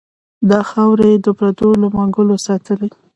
دا 0.49 0.59
خاوره 0.71 1.05
یې 1.11 1.17
د 1.25 1.27
پردو 1.37 1.69
له 1.81 1.87
منګلو 1.95 2.35
ساتلې. 2.45 2.89